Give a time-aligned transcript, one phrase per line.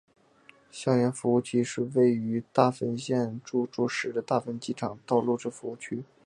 [0.71, 6.03] 相原服务区是位于大分县杵筑市的大分机场道路之服务区。